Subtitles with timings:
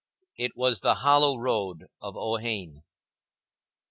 [0.35, 2.81] It was the hollow road of Ohain.